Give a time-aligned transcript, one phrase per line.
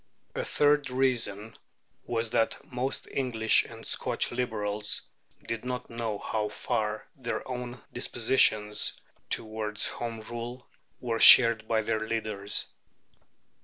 [0.33, 1.53] A third reason
[2.07, 5.03] was that most English and Scotch Liberals
[5.47, 8.93] did not know how far their own dispositions
[9.29, 10.65] towards Home Rule
[10.99, 12.65] were shared by their leaders.